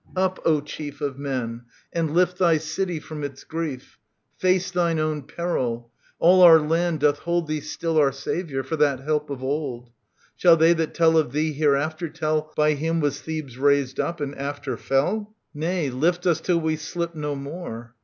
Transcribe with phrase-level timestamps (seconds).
[0.15, 3.99] Up, O chief Of men, and lift thy city from its grief;
[4.35, 5.91] Face thine own peril!
[6.17, 9.91] All our land doth hold Thee still our saviour, for that help of old:
[10.35, 14.33] Shall they that tell of thee hereafter tell" By him was Thebes raised up, and
[14.39, 17.93] after fell 1" Nay, lift us till we slip no more.